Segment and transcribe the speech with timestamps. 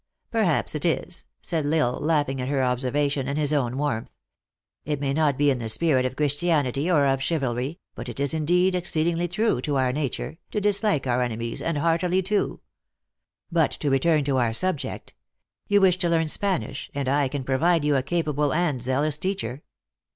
[0.31, 4.09] "Perhaps it is," said L Isle, laughing at her obser vation and his own warmth."
[4.89, 8.33] Tt may not be in the spirit of Christianity or of chivalry, but it is
[8.33, 12.61] exceed ingly true to our nature, to dislike our enemies, and heartily, too.
[13.51, 15.13] But to return to our subject.
[15.67, 19.19] You wish to learn Spanish, and I can provide you a capa ble and zealous
[19.19, 19.61] teacher."